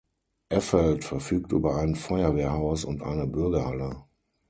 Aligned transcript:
Effeld 0.49 1.03
verfügt 1.05 1.51
über 1.51 1.75
ein 1.75 1.93
Feuerwehrhaus 1.93 2.85
und 2.85 3.03
eine 3.03 3.27
Bürgerhalle. 3.27 4.03